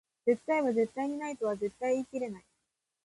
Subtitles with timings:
[0.25, 2.45] 絶対は絶対にないとは絶対言い切れない